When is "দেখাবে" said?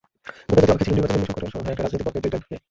2.39-2.55